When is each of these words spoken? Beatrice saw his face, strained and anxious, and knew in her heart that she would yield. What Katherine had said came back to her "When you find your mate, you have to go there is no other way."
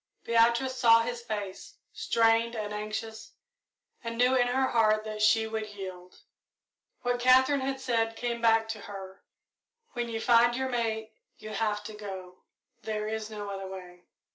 Beatrice 0.23 0.77
saw 0.79 1.01
his 1.03 1.21
face, 1.21 1.75
strained 1.93 2.55
and 2.55 2.73
anxious, 2.73 3.33
and 4.03 4.17
knew 4.17 4.33
in 4.33 4.47
her 4.47 4.69
heart 4.69 5.03
that 5.03 5.21
she 5.21 5.45
would 5.45 5.69
yield. 5.75 6.23
What 7.03 7.19
Katherine 7.19 7.61
had 7.61 7.79
said 7.79 8.15
came 8.15 8.41
back 8.41 8.67
to 8.69 8.79
her 8.79 9.21
"When 9.93 10.09
you 10.09 10.19
find 10.19 10.55
your 10.55 10.69
mate, 10.69 11.13
you 11.37 11.51
have 11.51 11.83
to 11.83 11.93
go 11.93 12.39
there 12.81 13.07
is 13.07 13.29
no 13.29 13.51
other 13.51 13.67
way." 13.67 14.05